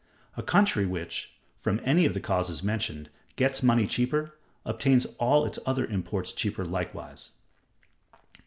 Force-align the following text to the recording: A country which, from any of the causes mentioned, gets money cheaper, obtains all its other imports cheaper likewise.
A 0.35 0.41
country 0.41 0.87
which, 0.87 1.35
from 1.55 1.79
any 1.83 2.07
of 2.07 2.15
the 2.15 2.19
causes 2.19 2.63
mentioned, 2.63 3.11
gets 3.35 3.61
money 3.61 3.85
cheaper, 3.85 4.35
obtains 4.65 5.05
all 5.19 5.45
its 5.45 5.59
other 5.63 5.85
imports 5.85 6.33
cheaper 6.33 6.65
likewise. 6.65 7.33